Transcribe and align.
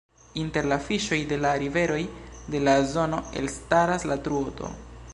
Inter 0.43 0.63
la 0.69 0.77
fiŝoj 0.85 1.19
de 1.33 1.37
la 1.43 1.51
riveroj 1.65 2.01
de 2.55 2.65
la 2.69 2.75
zono 2.97 3.23
elstaras 3.43 4.11
la 4.15 4.19
Truto. 4.29 4.77